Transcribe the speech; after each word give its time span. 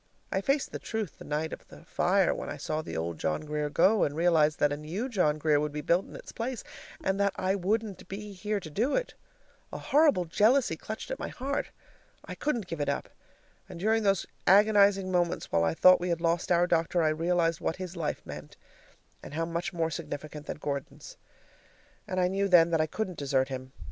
I 0.31 0.41
faced 0.41 0.71
the 0.71 0.79
truth 0.79 1.19
the 1.19 1.25
night 1.25 1.53
of 1.53 1.67
the 1.67 1.85
fire 1.85 2.33
when 2.33 2.49
I 2.49 2.57
saw 2.57 2.81
the 2.81 2.97
old 2.97 3.19
John 3.19 3.41
Grier 3.41 3.69
go, 3.69 4.03
and 4.03 4.15
realized 4.15 4.57
that 4.57 4.73
a 4.73 4.77
new 4.77 5.07
John 5.07 5.37
Grier 5.37 5.59
would 5.59 5.71
be 5.71 5.81
built 5.81 6.05
in 6.07 6.15
its 6.15 6.31
place 6.31 6.63
and 7.03 7.19
that 7.19 7.33
I 7.35 7.53
wouldn't 7.53 8.07
be 8.07 8.33
here 8.33 8.59
to 8.61 8.71
do 8.71 8.95
it. 8.95 9.13
A 9.71 9.77
horrible 9.77 10.25
jealousy 10.25 10.75
clutched 10.75 11.11
at 11.11 11.19
my 11.19 11.27
heart. 11.27 11.69
I 12.25 12.33
couldn't 12.33 12.65
give 12.65 12.81
it 12.81 12.89
up, 12.89 13.09
and 13.69 13.79
during 13.79 14.01
those 14.01 14.25
agonizing 14.47 15.11
moments 15.11 15.51
while 15.51 15.63
I 15.63 15.75
thought 15.75 16.01
we 16.01 16.09
had 16.09 16.19
lost 16.19 16.51
our 16.51 16.65
doctor, 16.65 17.03
I 17.03 17.09
realized 17.09 17.61
what 17.61 17.75
his 17.75 17.95
life 17.95 18.25
meant, 18.25 18.57
and 19.21 19.35
how 19.35 19.45
much 19.45 19.71
more 19.71 19.91
significant 19.91 20.47
than 20.47 20.57
Gordon's. 20.57 21.15
And 22.07 22.19
I 22.19 22.27
knew 22.27 22.47
then 22.47 22.71
that 22.71 22.81
I 22.81 22.87
couldn't 22.87 23.19
desert 23.19 23.49
him. 23.49 23.71